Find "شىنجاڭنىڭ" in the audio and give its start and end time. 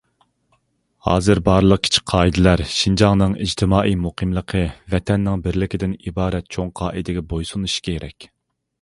2.77-3.37